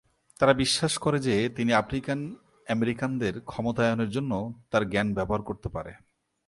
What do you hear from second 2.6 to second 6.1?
আমেরিকানদের ক্ষমতায়নের জন্য তার জ্ঞান ব্যবহার করতে পারে।